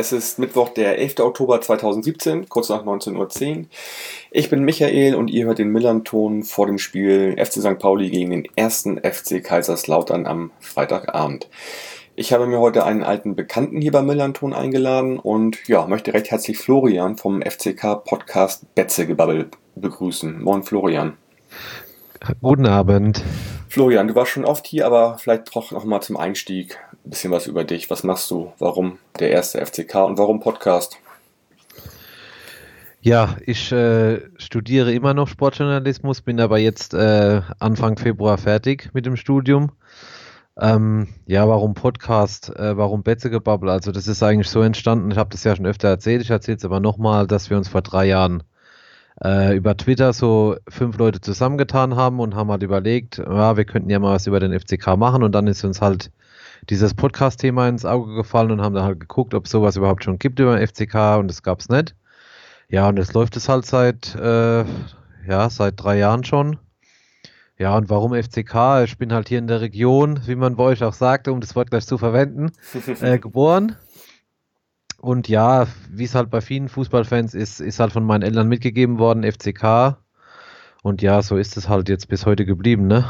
[0.00, 1.20] es ist Mittwoch, der 11.
[1.20, 3.64] Oktober 2017, kurz nach 19.10 Uhr.
[4.30, 7.78] Ich bin Michael und ihr hört den Millanton vor dem Spiel FC St.
[7.78, 11.50] Pauli gegen den ersten FC Kaiserslautern am Freitagabend.
[12.16, 16.30] Ich habe mir heute einen alten Bekannten hier beim Millanton eingeladen und ja, möchte recht
[16.30, 20.42] herzlich Florian vom FCK Podcast Betzegebabbel begrüßen.
[20.42, 21.18] Moin Florian.
[22.40, 23.22] Guten Abend.
[23.70, 27.30] Florian, du warst schon oft hier, aber vielleicht doch noch mal zum Einstieg ein bisschen
[27.30, 27.88] was über dich.
[27.88, 28.52] Was machst du?
[28.58, 30.98] Warum der erste FCK und warum Podcast?
[33.00, 39.06] Ja, ich äh, studiere immer noch Sportjournalismus, bin aber jetzt äh, Anfang Februar fertig mit
[39.06, 39.70] dem Studium.
[40.58, 42.50] Ähm, ja, warum Podcast?
[42.50, 43.70] Äh, warum Betzegebabbel?
[43.70, 46.56] Also das ist eigentlich so entstanden, ich habe das ja schon öfter erzählt, ich erzähle
[46.56, 48.42] es aber nochmal, dass wir uns vor drei Jahren
[49.22, 53.90] äh, über Twitter so fünf Leute zusammengetan haben und haben halt überlegt, ja, wir könnten
[53.90, 56.10] ja mal was über den FCK machen und dann ist uns halt
[56.68, 60.18] dieses Podcast-Thema ins Auge gefallen und haben dann halt geguckt, ob es sowas überhaupt schon
[60.18, 61.94] gibt über den FCK und das gab es nicht.
[62.68, 64.64] Ja, und jetzt läuft es halt seit, äh,
[65.26, 66.58] ja, seit drei Jahren schon.
[67.58, 68.84] Ja, und warum FCK?
[68.84, 71.54] Ich bin halt hier in der Region, wie man bei euch auch sagte, um das
[71.56, 72.52] Wort gleich zu verwenden,
[73.02, 73.76] äh, geboren.
[75.00, 78.98] Und ja, wie es halt bei vielen Fußballfans ist, ist halt von meinen Eltern mitgegeben
[78.98, 79.96] worden, FCK.
[80.82, 83.06] Und ja, so ist es halt jetzt bis heute geblieben, ne?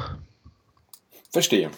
[1.31, 1.71] Verstehe.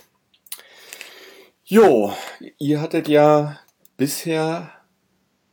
[1.64, 2.12] Jo,
[2.58, 3.58] ihr hattet ja
[3.96, 4.70] bisher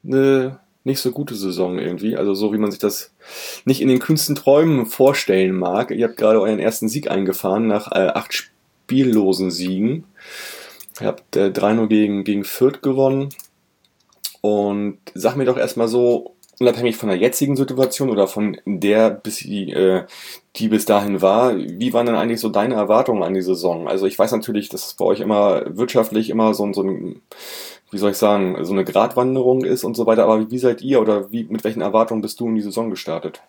[0.03, 2.17] eine nicht so gute Saison irgendwie.
[2.17, 3.13] Also so wie man sich das
[3.63, 5.91] nicht in den kühnsten Träumen vorstellen mag.
[5.91, 10.05] Ihr habt gerade euren ersten Sieg eingefahren nach äh, acht spiellosen Siegen.
[10.99, 13.29] Ihr habt äh, 3-0 gegen, gegen Fürth gewonnen.
[14.41, 19.37] Und sag mir doch erstmal so, unabhängig von der jetzigen Situation oder von der, bis
[19.37, 20.03] die, äh,
[20.57, 23.87] die bis dahin war, wie waren denn eigentlich so deine Erwartungen an die Saison?
[23.87, 27.21] Also ich weiß natürlich, dass es bei euch immer wirtschaftlich immer so, so ein,
[27.91, 31.01] wie soll ich sagen, so eine Gratwanderung ist und so weiter, aber wie seid ihr
[31.01, 33.41] oder wie, mit welchen Erwartungen bist du in die Saison gestartet?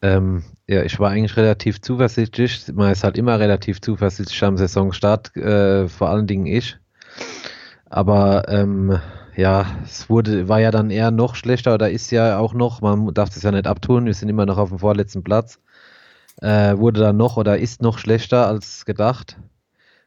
[0.00, 2.66] Ähm, ja, ich war eigentlich relativ zuversichtlich.
[2.74, 6.76] Man ist halt immer relativ zuversichtlich am Saisonstart, äh, vor allen Dingen ich.
[7.88, 8.98] Aber ähm,
[9.36, 13.12] ja, es wurde, war ja dann eher noch schlechter oder ist ja auch noch, man
[13.14, 15.58] darf es ja nicht abtun, wir sind immer noch auf dem vorletzten Platz.
[16.40, 19.38] Äh, wurde dann noch oder ist noch schlechter als gedacht.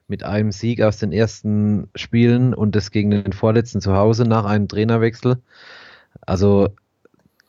[0.08, 4.46] Mit einem Sieg aus den ersten Spielen und das gegen den vorletzten zu Hause nach
[4.46, 5.38] einem Trainerwechsel.
[6.22, 6.70] Also,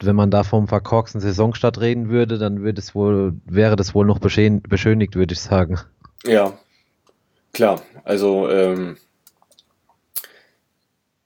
[0.01, 4.07] wenn man da vom verkorksten Saisonstart reden würde, dann würde es wohl, wäre das wohl
[4.07, 5.79] noch beschönigt, würde ich sagen.
[6.25, 6.53] Ja,
[7.53, 7.81] klar.
[8.05, 8.97] Also, ähm,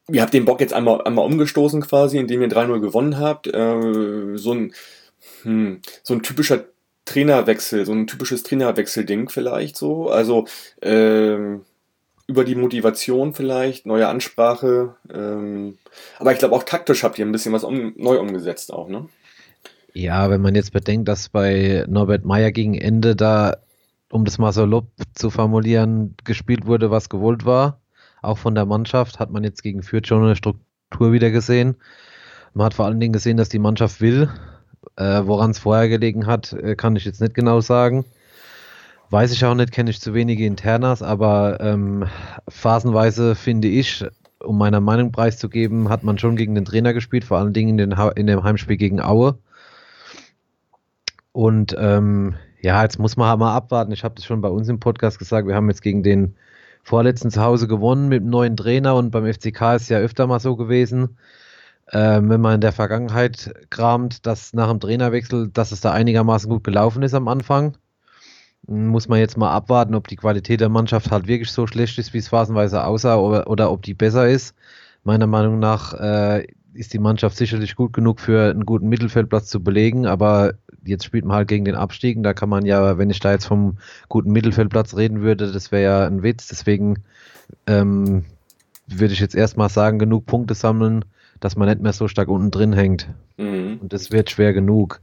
[0.08, 3.46] ihr habt den Bock jetzt einmal, einmal umgestoßen quasi, indem ihr 3-0 gewonnen habt.
[3.46, 4.72] Äh, so, ein,
[5.42, 6.64] hm, so ein typischer
[7.04, 10.08] Trainerwechsel, so ein typisches Trainerwechsel-Ding vielleicht so.
[10.08, 10.46] Also
[10.80, 11.62] ähm,
[12.26, 14.96] über die Motivation vielleicht, neue Ansprache.
[15.12, 15.78] Ähm,
[16.18, 19.08] aber ich glaube auch taktisch habt ihr ein bisschen was um, neu umgesetzt auch, ne?
[19.94, 23.58] Ja, wenn man jetzt bedenkt, dass bei Norbert Meyer gegen Ende da,
[24.10, 27.81] um das mal so lob zu formulieren, gespielt wurde, was gewollt war
[28.22, 31.76] auch von der Mannschaft hat man jetzt gegen Fürth schon eine Struktur wieder gesehen.
[32.54, 34.30] Man hat vor allen Dingen gesehen, dass die Mannschaft will.
[34.96, 38.04] Äh, Woran es vorher gelegen hat, äh, kann ich jetzt nicht genau sagen.
[39.10, 42.06] Weiß ich auch nicht, kenne ich zu wenige Internas, aber ähm,
[42.48, 44.04] phasenweise finde ich,
[44.40, 47.90] um meiner Meinung preiszugeben, hat man schon gegen den Trainer gespielt, vor allen Dingen in,
[47.90, 49.38] den in dem Heimspiel gegen Aue.
[51.32, 53.92] Und ähm, ja, jetzt muss man halt mal abwarten.
[53.92, 55.46] Ich habe das schon bei uns im Podcast gesagt.
[55.46, 56.34] Wir haben jetzt gegen den
[56.82, 60.40] vorletzten zu Hause gewonnen mit einem neuen Trainer und beim FCK ist ja öfter mal
[60.40, 61.16] so gewesen,
[61.92, 66.48] ähm, wenn man in der Vergangenheit kramt, dass nach dem Trainerwechsel, dass es da einigermaßen
[66.50, 67.76] gut gelaufen ist am Anfang.
[68.66, 72.14] Muss man jetzt mal abwarten, ob die Qualität der Mannschaft halt wirklich so schlecht ist,
[72.14, 74.54] wie es phasenweise aussah, oder, oder ob die besser ist.
[75.02, 79.62] Meiner Meinung nach äh, ist die Mannschaft sicherlich gut genug für einen guten Mittelfeldplatz zu
[79.62, 80.54] belegen, aber
[80.84, 83.32] jetzt spielt man halt gegen den Abstieg und da kann man ja, wenn ich da
[83.32, 83.78] jetzt vom
[84.08, 86.48] guten Mittelfeldplatz reden würde, das wäre ja ein Witz.
[86.48, 87.02] Deswegen
[87.66, 88.24] ähm,
[88.86, 91.04] würde ich jetzt erstmal sagen, genug Punkte sammeln,
[91.40, 93.08] dass man nicht mehr so stark unten drin hängt.
[93.36, 93.78] Mhm.
[93.80, 95.00] Und das wird schwer genug.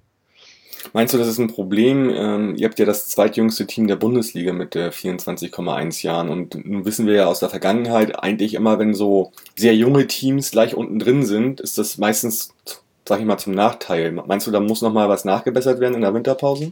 [0.94, 2.10] Meinst du, das ist ein Problem?
[2.10, 6.86] Ähm, ihr habt ja das zweitjüngste Team der Bundesliga mit äh, 24,1 Jahren und nun
[6.86, 11.00] wissen wir ja aus der Vergangenheit eigentlich immer, wenn so sehr junge Teams gleich unten
[11.00, 12.54] drin sind, ist das meistens,
[13.08, 14.12] sag ich mal, zum Nachteil.
[14.12, 16.72] Meinst du, da muss noch mal was nachgebessert werden in der Winterpause?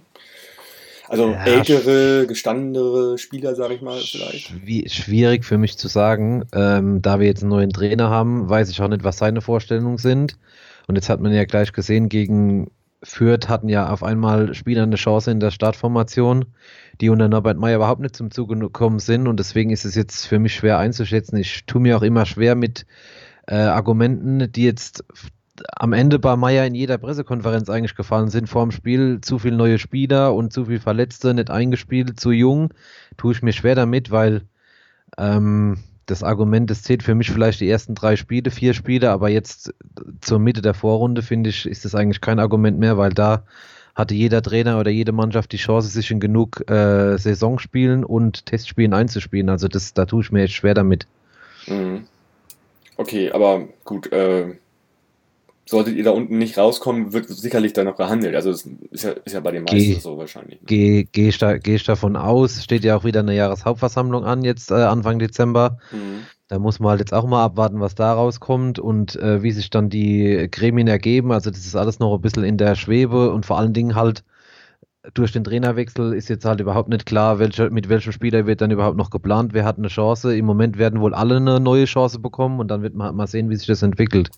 [1.10, 4.52] Also ja, ältere, gestandenere Spieler, sage ich mal, vielleicht.
[4.92, 6.46] Schwierig für mich zu sagen.
[6.54, 9.98] Ähm, da wir jetzt einen neuen Trainer haben, weiß ich auch nicht, was seine Vorstellungen
[9.98, 10.38] sind.
[10.88, 12.72] Und jetzt hat man ja gleich gesehen, gegen
[13.08, 16.46] Fürth hatten ja auf einmal Spieler eine Chance in der Startformation,
[17.00, 20.28] die unter Norbert Meyer überhaupt nicht zum Zuge gekommen sind und deswegen ist es jetzt
[20.28, 21.38] für mich schwer einzuschätzen.
[21.38, 22.86] Ich tue mir auch immer schwer mit
[23.48, 25.06] äh, Argumenten, die jetzt
[25.76, 28.48] am Ende bei Meyer in jeder Pressekonferenz eigentlich gefallen sind.
[28.50, 32.74] Vor dem Spiel zu viele neue Spieler und zu viele Verletzte, nicht eingespielt, zu jung.
[33.16, 34.44] Tue ich mir schwer damit, weil
[35.18, 39.30] ähm, das Argument, es zählt für mich vielleicht die ersten drei Spiele, vier Spiele, aber
[39.30, 39.74] jetzt
[40.22, 43.44] zur Mitte der Vorrunde, finde ich, ist das eigentlich kein Argument mehr, weil da
[43.94, 48.94] hatte jeder Trainer oder jede Mannschaft die Chance, sich in genug äh, Saisonspielen und Testspielen
[48.94, 49.50] einzuspielen.
[49.50, 51.08] Also das, da tue ich mir jetzt schwer damit.
[51.68, 52.06] Mhm.
[52.96, 54.56] Okay, aber gut, äh,
[55.68, 58.36] solltet ihr da unten nicht rauskommen, wird sicherlich da noch gehandelt.
[58.36, 60.62] Also das ist ja, ist ja bei den meisten geh, so wahrscheinlich.
[60.62, 60.66] Ne?
[60.66, 62.64] Gehe geh geh davon aus.
[62.64, 65.78] Steht ja auch wieder eine Jahreshauptversammlung an, jetzt äh, Anfang Dezember.
[65.92, 66.24] Mhm.
[66.48, 69.70] Da muss man halt jetzt auch mal abwarten, was da rauskommt und äh, wie sich
[69.70, 71.34] dann die Gremien ergeben.
[71.34, 74.24] Also das ist alles noch ein bisschen in der Schwebe und vor allen Dingen halt
[75.14, 78.72] durch den Trainerwechsel ist jetzt halt überhaupt nicht klar, welche, mit welchem Spieler wird dann
[78.72, 79.54] überhaupt noch geplant.
[79.54, 80.36] Wer hat eine Chance?
[80.36, 83.28] Im Moment werden wohl alle eine neue Chance bekommen und dann wird man halt mal
[83.28, 84.30] sehen, wie sich das entwickelt.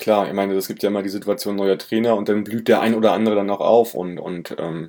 [0.00, 2.80] Klar, ich meine, es gibt ja immer die Situation neuer Trainer und dann blüht der
[2.80, 4.88] ein oder andere dann noch auf und, und ähm,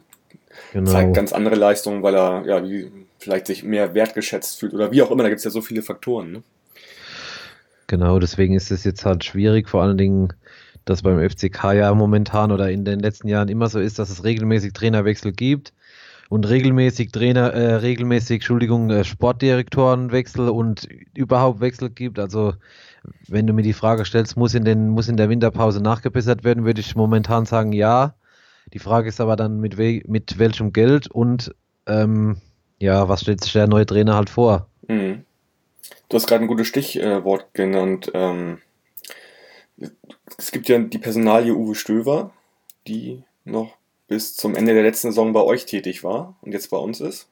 [0.72, 0.90] genau.
[0.90, 5.02] zeigt ganz andere Leistungen, weil er ja wie, vielleicht sich mehr wertgeschätzt fühlt oder wie
[5.02, 5.24] auch immer.
[5.24, 6.31] Da gibt es ja so viele Faktoren.
[6.31, 6.44] Ne?
[7.88, 10.30] Genau, deswegen ist es jetzt halt schwierig, vor allen Dingen,
[10.86, 14.24] dass beim FCK ja momentan oder in den letzten Jahren immer so ist, dass es
[14.24, 15.74] regelmäßig Trainerwechsel gibt
[16.30, 22.18] und regelmäßig Trainer, äh, regelmäßig, Entschuldigung, äh, Sportdirektorenwechsel und überhaupt Wechsel gibt.
[22.18, 22.54] Also
[23.27, 26.65] wenn du mir die Frage stellst, muss in, den, muss in der Winterpause nachgebessert werden,
[26.65, 28.15] würde ich momentan sagen, ja.
[28.74, 31.53] Die Frage ist aber dann, mit, we mit welchem Geld und
[31.88, 32.38] ähm,
[32.80, 34.68] ja, was stellt sich der neue Trainer halt vor?
[34.88, 35.25] Mhm.
[36.09, 38.12] Du hast gerade ein gutes Stichwort genannt.
[38.13, 38.59] Ähm,
[40.38, 42.31] es gibt ja die Personalie Uwe Stöver,
[42.88, 43.75] die noch
[44.07, 47.27] bis zum Ende der letzten Saison bei euch tätig war und jetzt bei uns ist.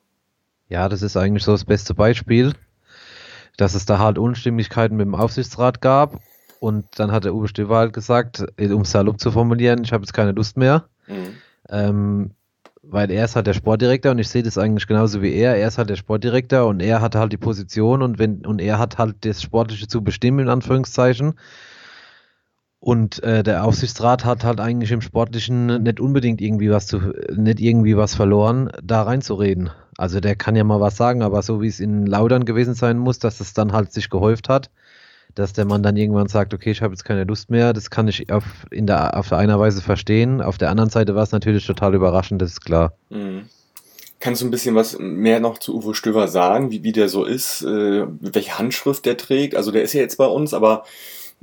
[0.69, 2.53] Ja, das ist eigentlich so das beste Beispiel
[3.59, 6.21] dass es da halt Unstimmigkeiten mit dem Aufsichtsrat gab.
[6.59, 10.03] Und dann hat der Uwe Stöber halt gesagt, um es salopp zu formulieren, ich habe
[10.03, 10.85] jetzt keine Lust mehr.
[11.07, 11.35] Mhm.
[11.69, 12.31] Ähm,
[12.81, 15.55] weil er ist halt der Sportdirektor und ich sehe das eigentlich genauso wie er.
[15.55, 18.79] Er ist halt der Sportdirektor und er hat halt die Position und wenn und er
[18.79, 21.33] hat halt das Sportliche zu bestimmen, in Anführungszeichen.
[22.81, 27.59] Und äh, der Aufsichtsrat hat halt eigentlich im Sportlichen nicht unbedingt irgendwie was zu, nicht
[27.59, 29.69] irgendwie was verloren, da reinzureden.
[29.97, 32.97] Also der kann ja mal was sagen, aber so wie es in Laudern gewesen sein
[32.97, 34.69] muss, dass es dann halt sich gehäuft hat,
[35.35, 38.07] dass der Mann dann irgendwann sagt, okay, ich habe jetzt keine Lust mehr, das kann
[38.07, 40.41] ich auf, in der, auf einer Weise verstehen.
[40.41, 42.93] Auf der anderen Seite war es natürlich total überraschend, das ist klar.
[43.09, 43.49] Mhm.
[44.21, 47.25] Kannst du ein bisschen was mehr noch zu Uwe Stöver sagen, wie, wie der so
[47.25, 49.55] ist, äh, welche Handschrift der trägt?
[49.55, 50.83] Also der ist ja jetzt bei uns, aber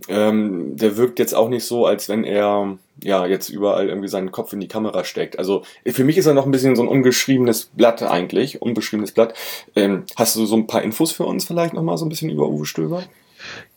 [0.08, 4.30] ähm, der wirkt jetzt auch nicht so, als wenn er ja jetzt überall irgendwie seinen
[4.30, 5.38] Kopf in die Kamera steckt.
[5.38, 9.34] Also für mich ist er noch ein bisschen so ein ungeschriebenes Blatt eigentlich, unbeschriebenes Blatt.
[9.74, 12.48] Ähm, hast du so ein paar Infos für uns vielleicht nochmal so ein bisschen über
[12.48, 13.02] Uwe Stöber?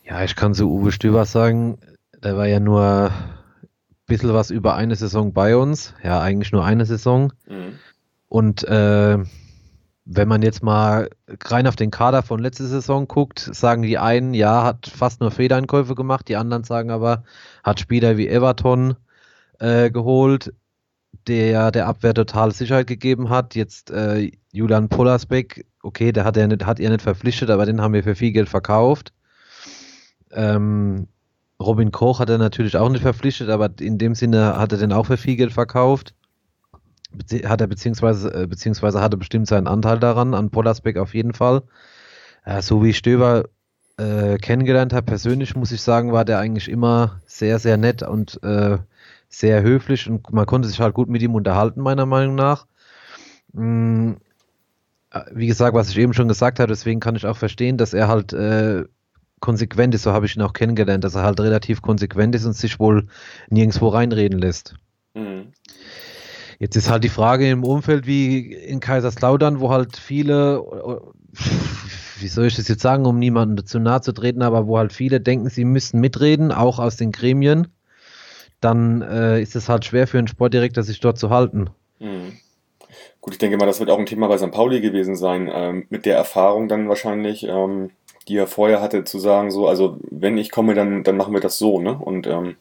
[0.04, 1.78] Ja, ich kann zu Uwe Stöber sagen,
[2.22, 3.66] der war ja nur ein
[4.06, 5.94] bisschen was über eine Saison bei uns.
[6.02, 7.32] Ja, eigentlich nur eine Saison.
[7.46, 7.78] Mhm.
[8.28, 9.18] Und äh,
[10.04, 11.10] wenn man jetzt mal
[11.44, 15.30] rein auf den Kader von letzter Saison guckt, sagen die einen, ja, hat fast nur
[15.30, 17.24] Federeinkäufe gemacht, die anderen sagen aber,
[17.62, 18.96] hat Spieler wie Everton
[19.58, 20.52] äh, geholt,
[21.26, 23.54] der der Abwehr total Sicherheit gegeben hat.
[23.54, 27.80] Jetzt äh, Julian Pollersbeck, okay, der hat er nicht, hat er nicht verpflichtet, aber den
[27.80, 29.12] haben wir für viel Geld verkauft.
[30.32, 31.08] Ähm,
[31.60, 34.92] Robin Koch hat er natürlich auch nicht verpflichtet, aber in dem Sinne hat er den
[34.92, 36.14] auch für viel Geld verkauft
[37.44, 41.62] hat er beziehungsweise, äh, beziehungsweise hatte bestimmt seinen Anteil daran, an Pollersbeck auf jeden Fall.
[42.44, 43.44] Äh, so wie ich Stöber
[43.98, 48.42] äh, kennengelernt habe, persönlich muss ich sagen, war der eigentlich immer sehr, sehr nett und
[48.42, 48.78] äh,
[49.28, 52.66] sehr höflich und man konnte sich halt gut mit ihm unterhalten, meiner Meinung nach.
[53.52, 54.16] Mhm.
[55.32, 58.06] Wie gesagt, was ich eben schon gesagt habe, deswegen kann ich auch verstehen, dass er
[58.06, 58.84] halt äh,
[59.40, 62.52] konsequent ist, so habe ich ihn auch kennengelernt, dass er halt relativ konsequent ist und
[62.52, 63.08] sich wohl
[63.48, 64.76] nirgendwo reinreden lässt.
[65.14, 65.52] Mhm.
[66.60, 70.62] Jetzt ist halt die Frage im Umfeld wie in Kaiserslautern, wo halt viele,
[72.18, 74.92] wie soll ich das jetzt sagen, um niemanden zu nahe zu treten, aber wo halt
[74.92, 77.68] viele denken, sie müssten mitreden, auch aus den Gremien,
[78.60, 81.70] dann äh, ist es halt schwer für einen Sportdirektor, sich dort zu halten.
[81.98, 82.38] Mhm.
[83.22, 84.50] Gut, ich denke mal, das wird auch ein Thema bei St.
[84.50, 87.90] Pauli gewesen sein, ähm, mit der Erfahrung dann wahrscheinlich, ähm,
[88.28, 91.40] die er vorher hatte, zu sagen, so, also wenn ich komme, dann, dann machen wir
[91.40, 91.98] das so, ne?
[91.98, 92.56] Und ähm,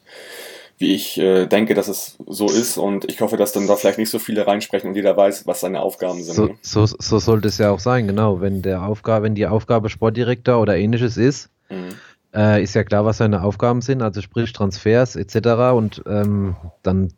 [0.80, 2.78] wie ich äh, denke, dass es so ist.
[2.78, 5.60] Und ich hoffe, dass dann da vielleicht nicht so viele reinsprechen und jeder weiß, was
[5.60, 6.36] seine Aufgaben sind.
[6.36, 6.56] So, ne?
[6.62, 8.40] so, so sollte es ja auch sein, genau.
[8.40, 11.90] Wenn der Aufgabe, wenn die Aufgabe Sportdirektor oder ähnliches ist, mhm.
[12.34, 15.36] äh, ist ja klar, was seine Aufgaben sind, also sprich Transfers etc.
[15.76, 17.12] Und ähm, dann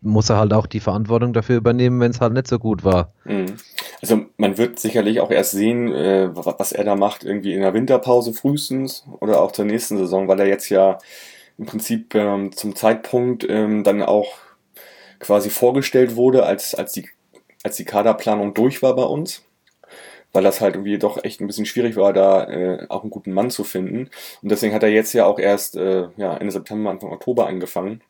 [0.00, 3.12] muss er halt auch die Verantwortung dafür übernehmen, wenn es halt nicht so gut war.
[3.24, 3.56] Mhm.
[4.00, 7.74] Also man wird sicherlich auch erst sehen, äh, was er da macht, irgendwie in der
[7.74, 10.98] Winterpause frühestens oder auch zur nächsten Saison, weil er jetzt ja
[11.58, 14.34] im Prinzip ähm, zum Zeitpunkt ähm, dann auch
[15.20, 17.08] quasi vorgestellt wurde, als, als, die,
[17.62, 19.42] als die Kaderplanung durch war bei uns
[20.32, 23.30] weil das halt irgendwie doch echt ein bisschen schwierig war, da äh, auch einen guten
[23.30, 24.10] Mann zu finden.
[24.42, 28.02] Und deswegen hat er jetzt ja auch erst äh, ja, Ende September, Anfang Oktober angefangen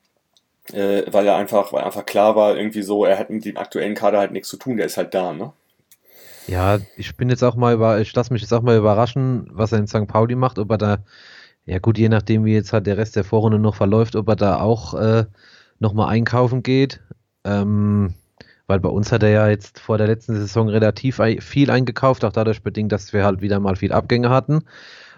[0.73, 3.95] äh, weil er einfach, weil einfach klar war, irgendwie so, er hat mit dem aktuellen
[3.95, 5.53] Kader halt nichts zu tun, der ist halt da, ne?
[6.47, 9.73] Ja, ich bin jetzt auch mal über, ich lasse mich jetzt auch mal überraschen, was
[9.73, 10.07] er in St.
[10.07, 10.99] Pauli macht, ob er da,
[11.67, 14.37] ja gut, je nachdem, wie jetzt halt der Rest der Vorrunde noch verläuft, ob er
[14.37, 15.25] da auch äh,
[15.79, 17.01] nochmal einkaufen geht.
[17.45, 18.15] Ähm,
[18.67, 22.33] weil bei uns hat er ja jetzt vor der letzten Saison relativ viel eingekauft, auch
[22.33, 24.63] dadurch bedingt, dass wir halt wieder mal viel Abgänge hatten.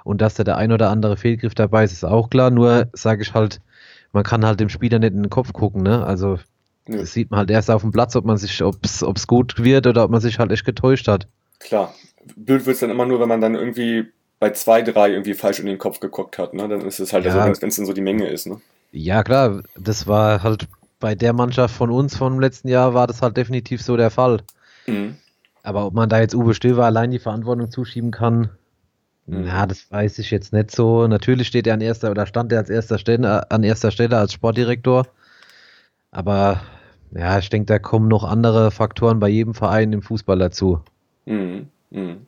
[0.04, 2.50] Und dass da der ein oder andere Fehlgriff dabei ist, ist auch klar.
[2.50, 3.60] Nur sage ich halt,
[4.12, 6.04] man kann halt dem Spieler nicht in den Kopf gucken, ne?
[6.04, 6.38] Also
[6.88, 6.98] ja.
[6.98, 9.86] das sieht man halt erst auf dem Platz, ob man sich, ob es gut wird
[9.86, 11.26] oder ob man sich halt echt getäuscht hat.
[11.58, 11.92] Klar.
[12.36, 14.06] Blöd wird es dann immer nur, wenn man dann irgendwie
[14.38, 16.68] bei zwei, drei irgendwie falsch in den Kopf geguckt hat, ne?
[16.68, 17.32] Dann ist es halt ja.
[17.32, 18.60] so, wenn es dann so die Menge ist, ne?
[18.92, 20.68] Ja, klar, das war halt
[21.00, 24.42] bei der Mannschaft von uns vom letzten Jahr war das halt definitiv so der Fall.
[24.86, 25.16] Mhm.
[25.62, 28.50] Aber ob man da jetzt Uwe Stöver allein die Verantwortung zuschieben kann,
[29.28, 31.08] ja, das weiß ich jetzt nicht so.
[31.08, 34.32] Natürlich steht er an erster oder stand er als erster Stelle, an erster Stelle als
[34.32, 35.08] Sportdirektor.
[36.12, 36.60] Aber
[37.10, 40.80] ja, ich denke, da kommen noch andere Faktoren bei jedem Verein im Fußball dazu.
[41.24, 41.66] Mhm.
[41.90, 42.26] Mhm.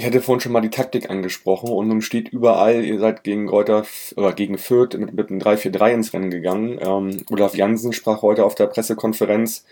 [0.00, 3.50] Ich hatte vorhin schon mal die Taktik angesprochen und nun steht überall, ihr seid gegen
[3.50, 3.84] Reuter
[4.16, 6.78] oder gegen Fürth mit, mit einem 3-4-3 ins Rennen gegangen.
[6.80, 9.66] Ähm, Olaf Jansen sprach heute auf der Pressekonferenz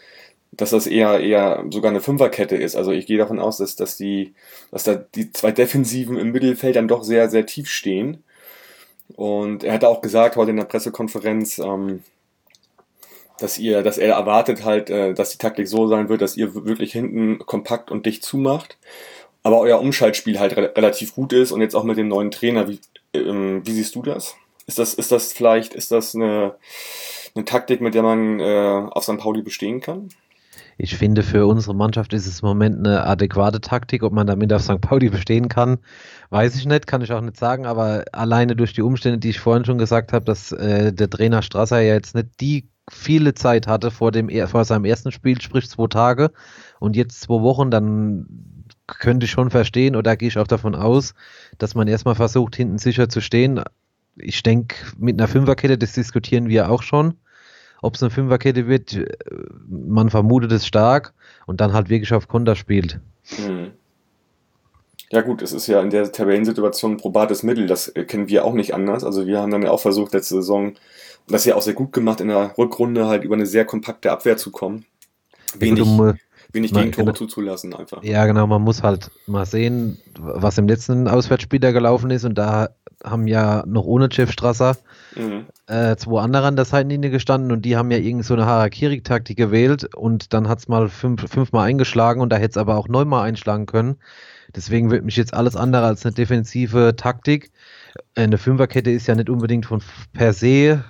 [0.52, 2.76] dass das eher eher sogar eine Fünferkette ist.
[2.76, 4.35] Also ich gehe davon aus, dass, dass die,
[4.70, 8.23] dass da die zwei Defensiven im Mittelfeld dann doch sehr, sehr tief stehen.
[9.16, 12.02] Und er hat auch gesagt heute in der Pressekonferenz, ähm,
[13.38, 16.54] dass ihr, dass er erwartet halt, äh, dass die Taktik so sein wird, dass ihr
[16.54, 18.76] wirklich hinten kompakt und dicht zumacht.
[19.49, 22.69] Aber euer Umschaltspiel halt re relativ gut ist und jetzt auch mit dem neuen Trainer.
[22.69, 22.81] Wie,
[23.14, 24.37] ähm, wie siehst du das?
[24.67, 26.57] Ist das, ist das vielleicht, ist das eine,
[27.35, 29.17] eine Taktik, mit der man äh, auf St.
[29.17, 30.11] Pauli bestehen kann?
[30.76, 34.02] Ich finde, für unsere Mannschaft ist es im Moment eine adäquate Taktik.
[34.02, 34.83] Ob man damit auf St.
[34.83, 35.78] Pauli bestehen kann,
[36.28, 37.64] weiß ich nicht, kann ich auch nicht sagen.
[37.64, 41.40] Aber alleine durch die Umstände, die ich vorhin schon gesagt habe, dass äh, der Trainer
[41.40, 45.71] Strasser ja jetzt nicht die viele Zeit hatte vor, dem, vor seinem ersten Spiel, sprich
[45.71, 46.33] zwei Tage
[46.81, 48.26] und jetzt zwei Wochen, dann
[48.88, 51.14] könnte ich schon verstehen oder gehe ich auch davon aus,
[51.59, 53.62] dass man erstmal versucht, hinten sicher zu stehen.
[54.16, 57.14] Ich denke, mit einer Fünferkette, das diskutieren wir auch schon
[57.83, 59.07] ob es eine Fünferkette wird, äh,
[59.68, 61.14] man vermutet es stark
[61.47, 63.00] und dann halt wirklich auf Konter spielt.
[63.37, 63.73] Hm.
[65.11, 68.45] Ja gut, es ist ja in der Tabellensituation ein probates Mittel, das äh, kennen wir
[68.45, 69.04] auch nicht anders.
[69.04, 70.75] Also wir haben dann ja auch versucht, letzte Saison,
[71.28, 74.37] das ja auch sehr gut gemacht, in der Rückrunde halt über eine sehr kompakte Abwehr
[74.37, 74.85] zu kommen.
[75.59, 76.14] Wenig, ja,
[76.52, 78.02] wenig Gegentore genau, zuzulassen einfach.
[78.02, 82.37] Ja genau, man muss halt mal sehen, was im letzten Auswärtsspiel da gelaufen ist und
[82.37, 82.71] da
[83.05, 84.76] haben ja noch ohne Jeff Strasser
[85.14, 85.47] mhm.
[85.67, 89.37] äh, zwei andere an der Seitenlinie gestanden und die haben ja irgend so eine Harakiri-Taktik
[89.37, 92.88] gewählt und dann hat es mal fünf, fünfmal eingeschlagen und da hätte es aber auch
[92.88, 93.97] neunmal einschlagen können.
[94.55, 97.52] Deswegen wird mich jetzt alles andere als eine defensive Taktik.
[98.14, 100.85] Eine Fünferkette ist ja nicht unbedingt von per se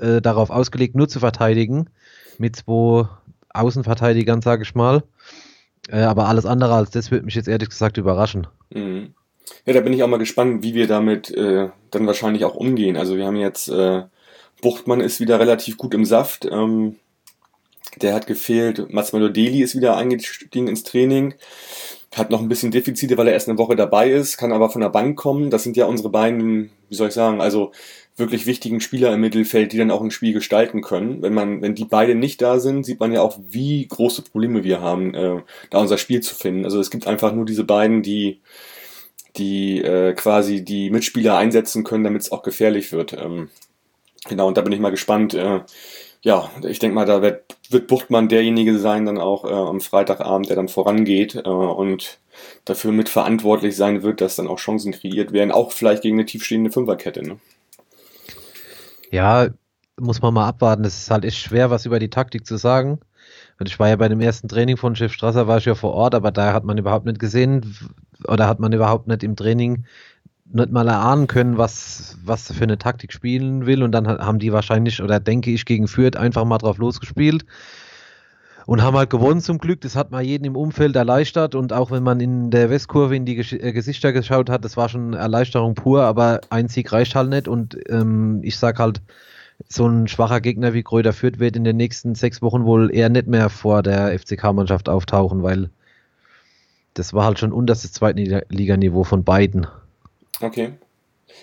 [0.00, 1.90] äh, darauf ausgelegt, nur zu verteidigen.
[2.38, 3.08] Mit zwei
[3.54, 5.02] Außenverteidigern, sage ich mal.
[5.88, 8.46] Äh, aber alles andere als das wird mich jetzt ehrlich gesagt überraschen.
[8.70, 9.14] Mhm.
[9.66, 12.96] Ja, da bin ich auch mal gespannt, wie wir damit äh, dann wahrscheinlich auch umgehen.
[12.96, 14.02] Also wir haben jetzt, äh,
[14.62, 16.46] Buchtmann ist wieder relativ gut im Saft.
[16.50, 16.96] Ähm,
[18.00, 18.92] der hat gefehlt.
[18.92, 21.34] Matsmelo Deli ist wieder eingestiegen ins Training.
[22.16, 24.80] Hat noch ein bisschen Defizite, weil er erst eine Woche dabei ist, kann aber von
[24.80, 25.50] der Bank kommen.
[25.50, 27.72] Das sind ja unsere beiden, wie soll ich sagen, also
[28.16, 31.22] wirklich wichtigen Spieler im Mittelfeld, die dann auch ein Spiel gestalten können.
[31.22, 34.62] Wenn man, wenn die beide nicht da sind, sieht man ja auch, wie große Probleme
[34.62, 36.64] wir haben, äh, da unser Spiel zu finden.
[36.64, 38.40] Also es gibt einfach nur diese beiden, die
[39.36, 43.14] die äh, quasi die Mitspieler einsetzen können, damit es auch gefährlich wird.
[43.14, 43.48] Ähm,
[44.28, 45.34] genau, und da bin ich mal gespannt.
[45.34, 45.60] Äh,
[46.24, 50.48] ja, ich denke mal, da wird, wird Buchtmann derjenige sein, dann auch äh, am Freitagabend,
[50.48, 52.18] der dann vorangeht äh, und
[52.64, 56.70] dafür mitverantwortlich sein wird, dass dann auch Chancen kreiert werden, auch vielleicht gegen eine tiefstehende
[56.70, 57.22] Fünferkette.
[57.22, 57.36] Ne?
[59.10, 59.48] Ja,
[60.00, 60.86] muss man mal abwarten.
[60.86, 63.00] Es ist halt echt schwer, was über die Taktik zu sagen.
[63.60, 65.92] Und ich war ja bei dem ersten Training von Chef Strasser, war ich ja vor
[65.92, 67.76] Ort, aber da hat man überhaupt nicht gesehen,
[68.26, 69.84] oder hat man überhaupt nicht im Training
[70.44, 73.82] nicht mal erahnen können, was, was für eine Taktik spielen will.
[73.82, 77.44] Und dann haben die wahrscheinlich, oder denke ich, gegen Fürth einfach mal drauf losgespielt
[78.66, 79.80] und haben halt gewonnen zum Glück.
[79.80, 83.24] Das hat mal jeden im Umfeld erleichtert und auch wenn man in der Westkurve in
[83.24, 87.30] die äh, Gesichter geschaut hat, das war schon Erleichterung pur, aber ein Sieg reicht halt
[87.30, 89.00] nicht und ähm, ich sag halt,
[89.68, 93.08] so ein schwacher Gegner wie Gröder Fürth wird in den nächsten sechs Wochen wohl eher
[93.08, 95.70] nicht mehr vor der FCK-Mannschaft auftauchen, weil
[96.94, 99.66] das war halt schon unterstes Zweitliganiveau von beiden.
[100.40, 100.72] Okay.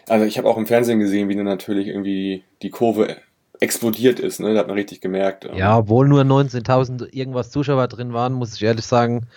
[0.08, 3.18] Also ich habe auch im Fernsehen gesehen, wie dann natürlich irgendwie die Kurve
[3.60, 4.54] explodiert ist, ne?
[4.54, 5.46] Da hat man richtig gemerkt.
[5.46, 5.56] Ähm.
[5.56, 9.28] Ja, obwohl nur 19.000 irgendwas Zuschauer drin waren, muss ich ehrlich sagen,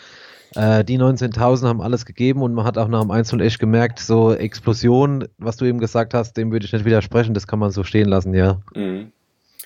[0.54, 3.98] äh, die 19.000 haben alles gegeben und man hat auch nach dem 1 echt gemerkt,
[3.98, 7.70] so Explosion, was du eben gesagt hast, dem würde ich nicht widersprechen, das kann man
[7.70, 8.60] so stehen lassen, ja.
[8.74, 9.12] Mhm.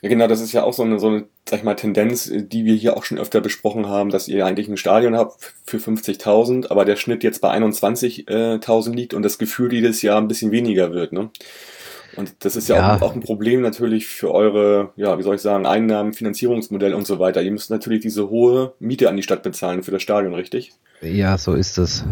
[0.03, 2.65] Ja, genau, das ist ja auch so eine, so eine, sag ich mal, Tendenz, die
[2.65, 6.71] wir hier auch schon öfter besprochen haben, dass ihr eigentlich ein Stadion habt für 50.000,
[6.71, 10.93] aber der Schnitt jetzt bei 21.000 liegt und das Gefühl jedes Jahr ein bisschen weniger
[10.93, 11.31] wird, ne?
[12.17, 12.97] Und das ist ja, ja.
[12.97, 17.07] Auch, auch, ein Problem natürlich für eure, ja, wie soll ich sagen, Einnahmen, Finanzierungsmodell und
[17.07, 17.43] so weiter.
[17.43, 20.73] Ihr müsst natürlich diese hohe Miete an die Stadt bezahlen für das Stadion, richtig?
[21.01, 22.05] Ja, so ist es.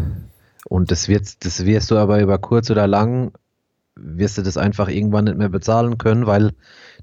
[0.65, 3.33] Und das, wird, das wirst du aber über kurz oder lang,
[3.99, 6.53] wirst du das einfach irgendwann nicht mehr bezahlen können, weil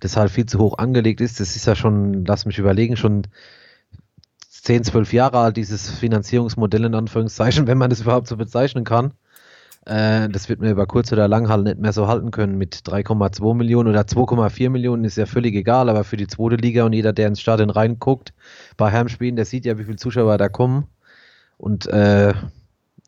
[0.00, 1.40] das halt viel zu hoch angelegt ist.
[1.40, 3.26] Das ist ja schon, lass mich überlegen, schon
[4.50, 9.12] 10, 12 Jahre alt, dieses Finanzierungsmodell in Anführungszeichen, wenn man das überhaupt so bezeichnen kann.
[9.86, 12.56] Äh, das wird mir über kurz oder lang halt nicht mehr so halten können.
[12.56, 16.84] Mit 3,2 Millionen oder 2,4 Millionen ist ja völlig egal, aber für die zweite Liga
[16.84, 18.32] und jeder, der ins Stadion reinguckt,
[18.76, 20.86] bei Heimspielen, der sieht ja, wie viele Zuschauer da kommen.
[21.58, 22.32] Und äh,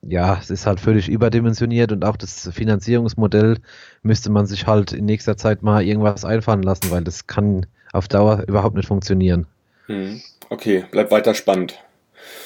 [0.09, 3.59] ja, es ist halt völlig überdimensioniert und auch das Finanzierungsmodell
[4.03, 8.09] müsste man sich halt in nächster Zeit mal irgendwas einfallen lassen, weil das kann auf
[8.09, 9.47] Dauer überhaupt nicht funktionieren.
[9.87, 10.21] Hm.
[10.49, 11.79] Okay, bleibt weiter spannend.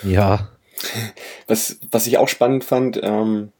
[0.02, 0.48] Ja.
[1.46, 3.52] Was, was ich auch spannend fand, ähm,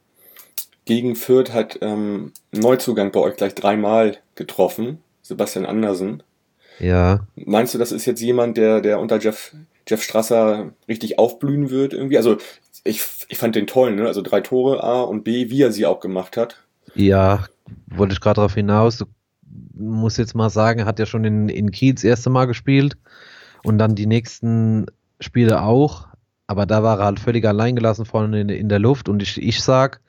[0.85, 6.23] gegen Fürth hat ähm, Neuzugang bei euch gleich dreimal getroffen, Sebastian Andersen.
[6.79, 7.27] Ja.
[7.35, 9.53] Meinst du, das ist jetzt jemand, der, der unter Jeff,
[9.87, 12.17] Jeff Strasser richtig aufblühen wird irgendwie?
[12.17, 12.37] Also
[12.83, 14.07] ich, ich fand den toll, ne?
[14.07, 16.57] Also drei Tore A und B, wie er sie auch gemacht hat.
[16.95, 17.45] Ja,
[17.87, 18.97] wollte ich gerade darauf hinaus.
[18.97, 19.05] Du
[19.77, 22.97] musst jetzt mal sagen, hat ja schon in, in Kiel das erste Mal gespielt
[23.63, 24.85] und dann die nächsten
[25.19, 26.07] Spiele auch.
[26.47, 29.07] Aber da war er halt völlig allein gelassen vorne in, in der Luft.
[29.07, 30.00] Und ich, ich sag,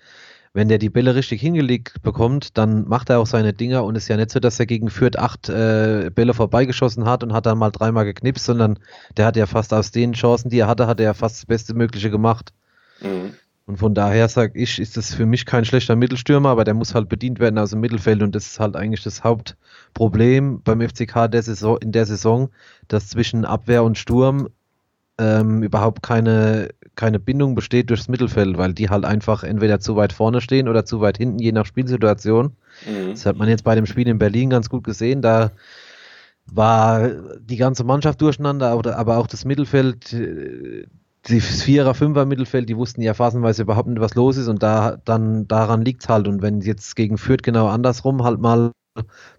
[0.55, 4.05] wenn der die Bälle richtig hingelegt bekommt, dann macht er auch seine Dinger und es
[4.05, 7.47] ist ja nicht so, dass er gegen Fürth acht äh, Bälle vorbeigeschossen hat und hat
[7.47, 8.79] dann mal dreimal geknipst, sondern
[9.17, 11.47] der hat ja fast aus den Chancen, die er hatte, hat er ja fast das
[11.47, 12.53] Beste Mögliche gemacht.
[13.01, 13.35] Mhm.
[13.65, 16.95] Und von daher sage ich, ist das für mich kein schlechter Mittelstürmer, aber der muss
[16.95, 21.31] halt bedient werden aus dem Mittelfeld und das ist halt eigentlich das Hauptproblem beim FCK
[21.31, 22.51] der Saison, in der Saison,
[22.89, 24.49] dass zwischen Abwehr und Sturm
[25.19, 30.13] ähm, überhaupt keine, keine Bindung besteht durchs Mittelfeld, weil die halt einfach entweder zu weit
[30.13, 32.57] vorne stehen oder zu weit hinten, je nach Spielsituation.
[32.87, 33.11] Mhm.
[33.11, 35.23] Das hat man jetzt bei dem Spiel in Berlin ganz gut gesehen.
[35.23, 35.53] Da
[36.47, 37.09] war
[37.41, 40.87] die ganze Mannschaft durcheinander, aber auch das Mittelfeld, äh,
[41.29, 44.97] die Vierer, Fünfer Mittelfeld, die wussten ja phasenweise überhaupt nicht, was los ist und da
[45.05, 46.27] dann daran liegt es halt.
[46.27, 48.73] Und wenn jetzt gegen Fürth genau andersrum halt mal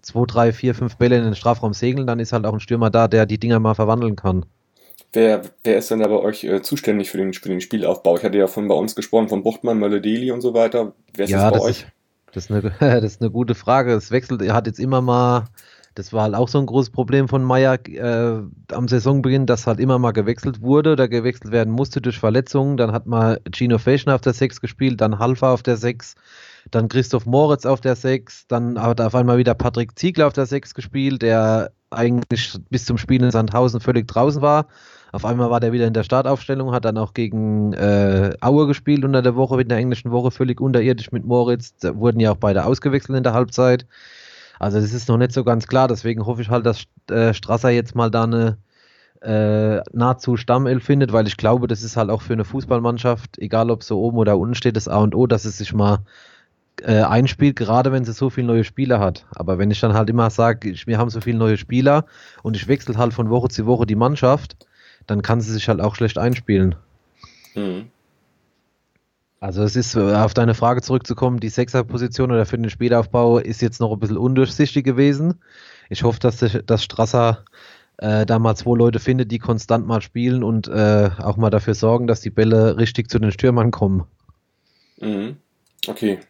[0.02, 2.90] zwei, drei, vier, fünf Bälle in den Strafraum segeln, dann ist halt auch ein Stürmer
[2.90, 4.46] da, der die Dinger mal verwandeln kann.
[5.12, 8.16] Wer, wer ist denn da bei euch äh, zuständig für den, für den Spielaufbau?
[8.16, 10.92] Ich hatte ja von bei uns gesprochen, von Buchtmann, Mölle-Deli und so weiter.
[11.14, 11.78] Wer ist ja, das bei das euch?
[11.80, 11.86] Ist,
[12.32, 12.62] das, ist eine,
[13.00, 13.92] das ist eine gute Frage.
[13.92, 15.44] Es wechselt, er hat jetzt immer mal,
[15.94, 19.78] das war halt auch so ein großes Problem von Meier äh, am Saisonbeginn, dass halt
[19.78, 22.76] immer mal gewechselt wurde, da gewechselt werden musste durch Verletzungen.
[22.76, 26.16] Dann hat mal Gino Feschner auf der 6 gespielt, dann Halfa auf der 6
[26.70, 30.46] dann Christoph Moritz auf der 6, dann hat auf einmal wieder Patrick Ziegler auf der
[30.46, 34.66] 6 gespielt, der eigentlich bis zum Spiel in Sandhausen völlig draußen war.
[35.12, 39.04] Auf einmal war der wieder in der Startaufstellung, hat dann auch gegen äh, Aue gespielt
[39.04, 41.76] unter der Woche, in der englischen Woche völlig unterirdisch mit Moritz.
[41.78, 43.86] Da wurden ja auch beide ausgewechselt in der Halbzeit.
[44.58, 47.70] Also das ist noch nicht so ganz klar, deswegen hoffe ich halt, dass äh, Strasser
[47.70, 48.58] jetzt mal da eine
[49.20, 53.70] äh, nahezu Stammelf findet, weil ich glaube, das ist halt auch für eine Fußballmannschaft, egal
[53.70, 56.00] ob so oben oder unten steht, das A und O, dass es sich mal
[56.82, 59.26] äh, einspielt, gerade wenn sie so viele neue Spieler hat.
[59.34, 62.06] Aber wenn ich dann halt immer sage, wir haben so viele neue Spieler
[62.42, 64.56] und ich wechsle halt von Woche zu Woche die Mannschaft,
[65.06, 66.74] dann kann sie sich halt auch schlecht einspielen.
[67.54, 67.90] Mhm.
[69.40, 73.60] Also es ist, äh, auf deine Frage zurückzukommen, die Sechserposition oder für den Spielaufbau ist
[73.60, 75.34] jetzt noch ein bisschen undurchsichtig gewesen.
[75.90, 77.44] Ich hoffe, dass, dass Strasser
[77.98, 81.74] äh, da mal zwei Leute findet, die konstant mal spielen und äh, auch mal dafür
[81.74, 84.04] sorgen, dass die Bälle richtig zu den Stürmern kommen.
[84.98, 85.36] Mhm.
[85.86, 86.20] Okay.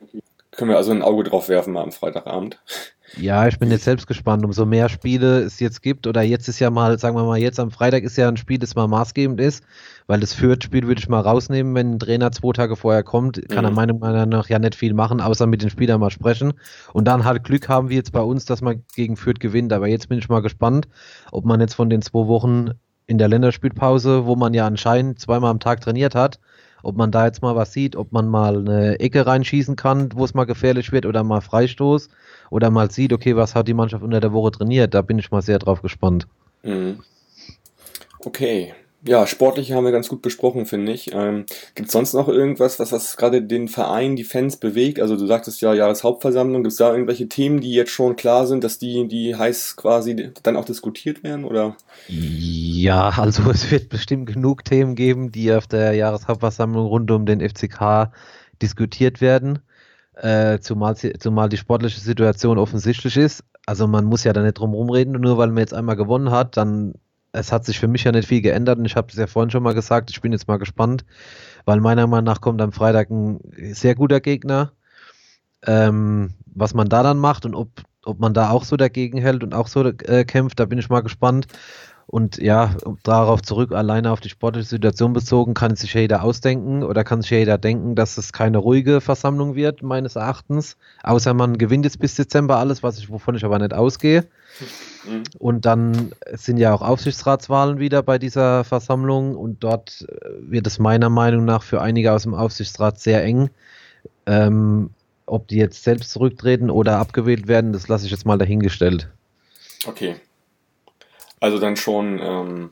[0.56, 2.60] Können wir also ein Auge drauf werfen mal am Freitagabend.
[3.16, 6.58] Ja, ich bin jetzt selbst gespannt, umso mehr Spiele es jetzt gibt, oder jetzt ist
[6.58, 9.40] ja mal, sagen wir mal, jetzt am Freitag ist ja ein Spiel, das mal maßgebend
[9.40, 9.62] ist,
[10.06, 13.64] weil das Fürth-Spiel würde ich mal rausnehmen, wenn ein Trainer zwei Tage vorher kommt, kann
[13.64, 13.70] mhm.
[13.70, 16.54] er meiner Meinung nach ja nicht viel machen, außer mit den Spielern mal sprechen.
[16.92, 19.72] Und dann halt Glück haben wir jetzt bei uns, dass man gegen Fürth gewinnt.
[19.72, 20.88] Aber jetzt bin ich mal gespannt,
[21.30, 22.70] ob man jetzt von den zwei Wochen
[23.06, 26.40] in der Länderspielpause, wo man ja anscheinend zweimal am Tag trainiert hat,
[26.84, 30.24] ob man da jetzt mal was sieht, ob man mal eine Ecke reinschießen kann, wo
[30.24, 32.08] es mal gefährlich wird oder mal Freistoß
[32.50, 34.94] oder mal sieht, okay, was hat die Mannschaft unter der Woche trainiert.
[34.94, 36.26] Da bin ich mal sehr drauf gespannt.
[36.62, 37.00] Mhm.
[38.20, 38.74] Okay,
[39.06, 41.12] ja, sportlich haben wir ganz gut besprochen, finde ich.
[41.12, 44.98] Ähm, Gibt es sonst noch irgendwas, was, was gerade den Verein, die Fans bewegt?
[44.98, 46.62] Also du sagtest ja Jahreshauptversammlung.
[46.62, 50.32] Gibt es da irgendwelche Themen, die jetzt schon klar sind, dass die, die heiß quasi
[50.42, 51.44] dann auch diskutiert werden?
[51.44, 51.76] Oder?
[52.08, 57.46] Ja, also es wird bestimmt genug Themen geben, die auf der Jahreshauptversammlung rund um den
[57.46, 58.10] FCK
[58.62, 59.58] diskutiert werden.
[60.14, 63.44] Äh, zumal, zumal die sportliche Situation offensichtlich ist.
[63.66, 66.56] Also man muss ja da nicht drum rumreden, nur weil man jetzt einmal gewonnen hat,
[66.56, 66.94] dann
[67.34, 69.50] es hat sich für mich ja nicht viel geändert und ich habe es ja vorhin
[69.50, 71.04] schon mal gesagt, ich bin jetzt mal gespannt,
[71.64, 73.40] weil meiner Meinung nach kommt am Freitag ein
[73.72, 74.72] sehr guter Gegner.
[75.66, 77.68] Ähm, was man da dann macht und ob,
[78.04, 80.90] ob man da auch so dagegen hält und auch so äh, kämpft, da bin ich
[80.90, 81.46] mal gespannt.
[82.06, 87.02] Und ja, darauf zurück, alleine auf die sportliche Situation bezogen, kann sich jeder ausdenken oder
[87.02, 90.76] kann sich jeder denken, dass es keine ruhige Versammlung wird, meines Erachtens.
[91.02, 94.26] Außer man gewinnt jetzt bis Dezember alles, was ich, wovon ich aber nicht ausgehe.
[95.08, 95.22] Mhm.
[95.38, 100.78] Und dann sind ja auch Aufsichtsratswahlen wieder bei dieser Versammlung und dort äh, wird es
[100.78, 103.50] meiner Meinung nach für einige aus dem Aufsichtsrat sehr eng.
[104.26, 104.90] Ähm,
[105.26, 109.08] ob die jetzt selbst zurücktreten oder abgewählt werden, das lasse ich jetzt mal dahingestellt.
[109.86, 110.16] Okay.
[111.44, 112.70] Also dann schon ähm,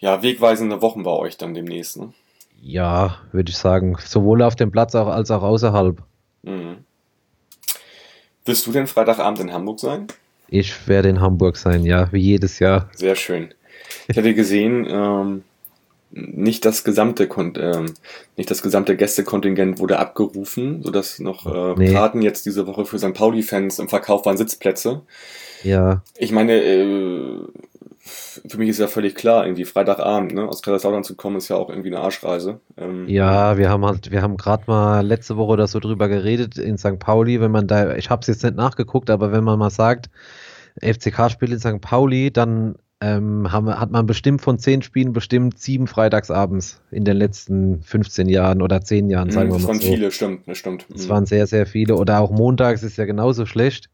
[0.00, 2.12] ja, wegweisende Wochen bei euch dann demnächst, ne?
[2.60, 3.96] Ja, würde ich sagen.
[4.04, 5.96] Sowohl auf dem Platz auch, als auch außerhalb.
[6.42, 6.84] Mhm.
[8.44, 10.08] Wirst du denn Freitagabend in Hamburg sein?
[10.48, 12.90] Ich werde in Hamburg sein, ja, wie jedes Jahr.
[12.92, 13.54] Sehr schön.
[14.08, 15.42] Ich hatte gesehen, ähm,
[16.10, 17.94] nicht das gesamte ähm,
[18.36, 21.94] nicht das gesamte Gästekontingent wurde abgerufen, sodass noch äh, nee.
[21.94, 23.14] Karten jetzt diese Woche für St.
[23.14, 25.00] Pauli-Fans im Verkauf waren Sitzplätze.
[25.62, 26.02] Ja.
[26.16, 27.38] Ich meine, äh,
[28.02, 31.56] für mich ist ja völlig klar, irgendwie Freitagabend, ne, aus Kaiserslautern zu kommen, ist ja
[31.56, 32.60] auch irgendwie eine Arschreise.
[32.78, 36.56] Ähm, ja, wir haben halt, wir haben gerade mal letzte Woche oder so drüber geredet
[36.56, 36.98] in St.
[36.98, 40.08] Pauli, wenn man da, ich habe es jetzt nicht nachgeguckt, aber wenn man mal sagt,
[40.80, 41.80] FCK spielt in St.
[41.80, 47.16] Pauli, dann ähm, haben, hat man bestimmt von zehn Spielen bestimmt sieben Freitagsabends in den
[47.16, 49.58] letzten 15 Jahren oder zehn Jahren, mhm, sagen wir mal.
[49.58, 49.86] Das waren so.
[49.86, 50.86] viele, stimmt, das stimmt.
[50.88, 51.96] Das waren sehr, sehr viele.
[51.96, 53.88] Oder auch montags ist ja genauso schlecht.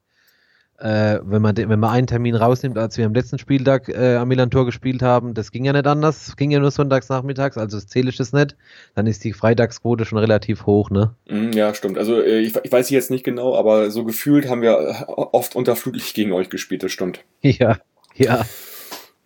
[0.78, 4.28] Äh, wenn, man wenn man einen Termin rausnimmt, als wir am letzten Spieltag äh, am
[4.28, 8.10] Milan-Tor gespielt haben, das ging ja nicht anders, ging ja nur sonntags nachmittags, also zähle
[8.10, 8.56] ich das nicht,
[8.94, 11.14] dann ist die Freitagsquote schon relativ hoch, ne?
[11.28, 11.96] Mhm, ja, stimmt.
[11.96, 15.56] Also äh, ich, ich weiß jetzt nicht genau, aber so gefühlt haben wir äh, oft
[15.56, 17.24] unter Flutlicht gegen euch gespielt, das stimmt.
[17.42, 17.78] Ja,
[18.16, 18.44] ja.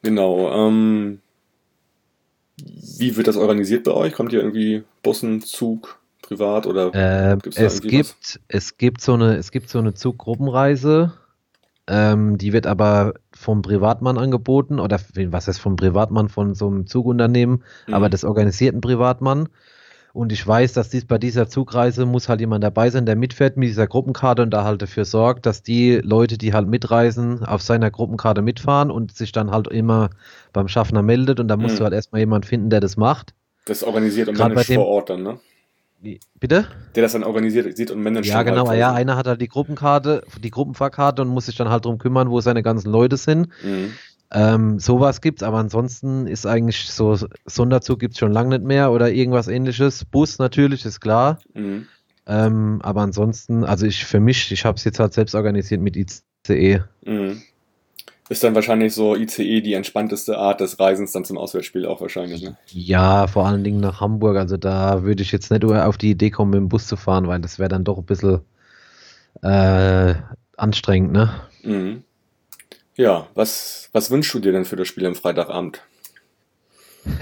[0.02, 0.52] Genau.
[0.68, 1.20] Ähm,
[2.98, 4.12] wie wird das organisiert bei euch?
[4.12, 8.40] Kommt ihr irgendwie Bussen, Zug, privat oder äh, es gibt was?
[8.48, 11.12] es gibt so eine es gibt so eine Zuggruppenreise
[11.90, 16.86] ähm, die wird aber vom Privatmann angeboten oder was heißt vom Privatmann von so einem
[16.86, 17.94] Zugunternehmen, mhm.
[17.94, 19.48] aber des organisierten Privatmann.
[20.12, 23.56] Und ich weiß, dass dies bei dieser Zugreise muss halt jemand dabei sein, der mitfährt
[23.56, 27.62] mit dieser Gruppenkarte und da halt dafür sorgt, dass die Leute, die halt mitreisen, auf
[27.62, 30.10] seiner Gruppenkarte mitfahren und sich dann halt immer
[30.52, 31.78] beim Schaffner meldet und da musst mhm.
[31.78, 33.34] du halt erstmal jemanden finden, der das macht.
[33.66, 35.38] Das organisiert und managt vor Ort dann, ne?
[36.38, 36.66] Bitte?
[36.94, 38.26] Der das dann organisiert sieht und managt.
[38.26, 38.68] Ja, genau.
[38.68, 41.98] Halt ja, einer hat halt die Gruppenkarte, die Gruppenfahrkarte und muss sich dann halt drum
[41.98, 43.48] kümmern, wo seine ganzen Leute sind.
[43.62, 43.92] Mhm.
[44.32, 49.10] Ähm, sowas gibt's, aber ansonsten ist eigentlich so Sonderzug gibt's schon lange nicht mehr oder
[49.10, 50.04] irgendwas ähnliches.
[50.04, 51.40] Bus natürlich, ist klar.
[51.52, 51.86] Mhm.
[52.26, 55.96] Ähm, aber ansonsten, also ich für mich, ich habe es jetzt halt selbst organisiert mit
[55.96, 56.84] ICE.
[57.04, 57.42] Mhm.
[58.30, 62.42] Ist dann wahrscheinlich so ICE die entspannteste Art des Reisens dann zum Auswärtsspiel auch wahrscheinlich,
[62.42, 62.56] ne?
[62.68, 64.36] Ja, vor allen Dingen nach Hamburg.
[64.36, 67.26] Also da würde ich jetzt nicht auf die Idee kommen, mit dem Bus zu fahren,
[67.26, 68.42] weil das wäre dann doch ein bisschen
[69.42, 70.14] äh,
[70.56, 71.34] anstrengend, ne?
[71.64, 72.04] Mhm.
[72.94, 75.82] Ja, was, was wünschst du dir denn für das Spiel am Freitagabend?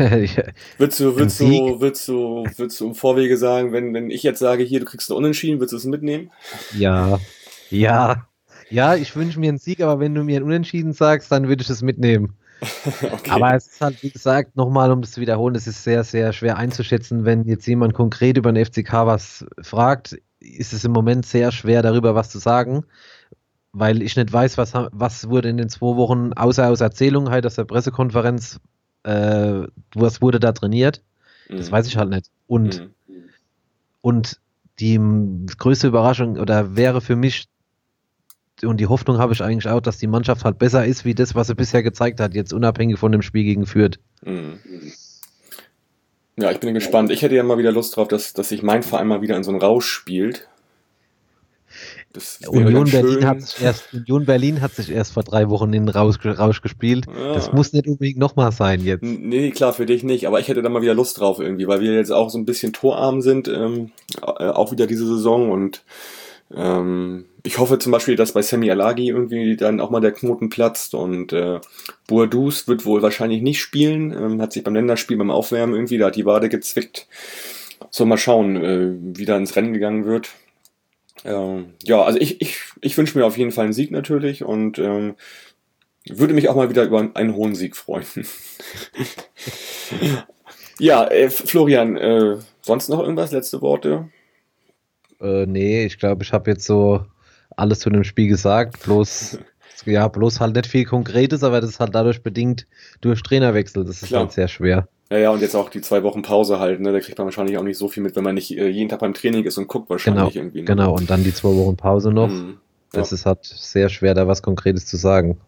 [0.76, 4.40] würdest du, würdest du, würdest du, würdest du im Vorwege sagen, wenn, wenn ich jetzt
[4.40, 6.30] sage, hier, du kriegst einen Unentschieden, würdest du es mitnehmen?
[6.76, 7.18] Ja,
[7.70, 8.27] ja,
[8.70, 11.62] ja, ich wünsche mir einen Sieg, aber wenn du mir einen Unentschieden sagst, dann würde
[11.62, 12.34] ich es mitnehmen.
[12.86, 13.30] okay.
[13.30, 16.32] Aber es ist halt, wie gesagt, nochmal, um das zu wiederholen, es ist sehr, sehr
[16.32, 21.26] schwer einzuschätzen, wenn jetzt jemand konkret über den FCK was fragt, ist es im Moment
[21.26, 22.84] sehr schwer, darüber was zu sagen,
[23.72, 27.46] weil ich nicht weiß, was, was wurde in den zwei Wochen, außer aus Erzählungen halt
[27.46, 28.60] aus der Pressekonferenz,
[29.04, 29.62] äh,
[29.94, 31.02] was wurde da trainiert.
[31.48, 31.72] Das mhm.
[31.72, 32.30] weiß ich halt nicht.
[32.46, 33.14] Und, mhm.
[34.00, 34.40] und
[34.80, 35.00] die
[35.58, 37.48] größte Überraschung oder wäre für mich
[38.64, 41.34] und die Hoffnung habe ich eigentlich auch, dass die Mannschaft halt besser ist, wie das,
[41.34, 43.98] was sie bisher gezeigt hat, jetzt unabhängig von dem Spiel gegen Fürth.
[44.24, 44.58] Mhm.
[46.36, 47.10] Ja, ich bin gespannt.
[47.10, 49.42] Ich hätte ja mal wieder Lust drauf, dass, dass sich mein Verein mal wieder in
[49.42, 50.48] so einen Rausch spielt.
[52.48, 55.88] Union Berlin, hat sich erst, Union Berlin hat sich erst vor drei Wochen in den
[55.88, 57.06] Rausch, Rausch gespielt.
[57.06, 57.34] Ja.
[57.34, 59.02] Das muss nicht unbedingt nochmal sein jetzt.
[59.02, 61.80] Nee, klar, für dich nicht, aber ich hätte da mal wieder Lust drauf irgendwie, weil
[61.80, 63.92] wir jetzt auch so ein bisschen torarm sind, ähm,
[64.22, 65.82] äh, auch wieder diese Saison und
[66.54, 70.50] ähm, ich hoffe zum Beispiel, dass bei Sammy Alagi irgendwie dann auch mal der Knoten
[70.50, 71.60] platzt und äh,
[72.06, 76.10] Boadus wird wohl wahrscheinlich nicht spielen, ähm, hat sich beim Länderspiel beim Aufwärmen irgendwie, da
[76.10, 77.08] die Wade gezwickt.
[77.88, 80.28] So, mal schauen, äh, wie da ins Rennen gegangen wird.
[81.24, 84.78] Ähm, ja, also ich, ich, ich wünsche mir auf jeden Fall einen Sieg natürlich und
[84.78, 85.14] ähm,
[86.06, 88.04] würde mich auch mal wieder über einen hohen Sieg freuen.
[90.78, 93.32] ja, äh, Florian, äh, sonst noch irgendwas?
[93.32, 94.10] Letzte Worte?
[95.18, 97.06] Äh, nee, ich glaube, ich habe jetzt so
[97.56, 98.82] alles zu dem Spiel gesagt.
[98.84, 99.38] Bloß,
[99.86, 102.66] ja, bloß halt nicht viel Konkretes, aber das ist halt dadurch bedingt
[103.00, 103.84] durch Trainerwechsel.
[103.84, 104.22] Das ist Klar.
[104.22, 104.88] halt sehr schwer.
[105.10, 106.92] Ja, ja, und jetzt auch die zwei Wochen Pause halt, ne?
[106.92, 108.98] Da kriegt man wahrscheinlich auch nicht so viel mit, wenn man nicht äh, jeden Tag
[109.00, 110.58] beim Training ist und guckt wahrscheinlich Genau, irgendwie.
[110.60, 110.64] Ne?
[110.66, 110.94] genau.
[110.94, 112.28] Und dann die zwei Wochen Pause noch.
[112.28, 112.58] Mhm.
[112.92, 113.14] Das Ja.
[113.14, 115.38] ist halt sehr schwer, da was Konkretes zu sagen.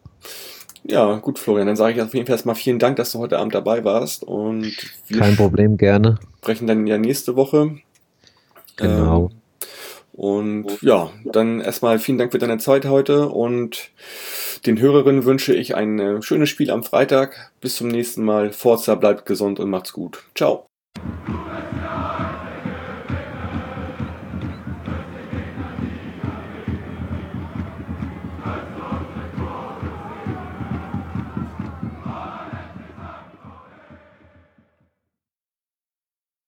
[0.83, 3.37] Ja, gut, Florian, dann sage ich auf jeden Fall erstmal vielen Dank, dass du heute
[3.37, 4.73] Abend dabei warst und
[5.07, 6.17] wir Kein Problem, gerne.
[6.39, 7.77] sprechen dann ja nächste Woche.
[8.77, 9.29] Genau.
[9.29, 9.40] Ähm,
[10.13, 13.91] und ja, dann erstmal vielen Dank für deine Zeit heute und
[14.65, 17.51] den Hörerinnen wünsche ich ein äh, schönes Spiel am Freitag.
[17.61, 18.51] Bis zum nächsten Mal.
[18.51, 20.23] Forza bleibt gesund und macht's gut.
[20.35, 20.65] Ciao.